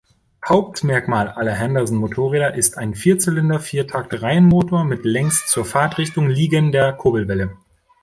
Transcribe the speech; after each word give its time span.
Hauptmerkmal 0.49 1.27
aller 1.27 1.53
"Henderson"-Motorräder 1.53 2.53
ist 2.55 2.75
ein 2.79 2.95
Vierzylinder-Viertakt-Reihenmotor 2.95 4.83
mit 4.83 5.05
längs 5.05 5.45
zur 5.45 5.63
Fahrtrichtung 5.63 6.27
liegender 6.27 6.93
Kurbelwelle. 6.93 7.55